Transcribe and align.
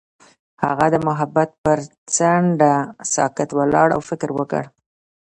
هغه 0.63 0.85
د 0.93 0.95
محبت 1.07 1.49
پر 1.63 1.77
څنډه 2.15 2.73
ساکت 3.13 3.49
ولاړ 3.57 3.87
او 3.95 4.01
فکر 4.09 4.29
وکړ. 4.39 4.63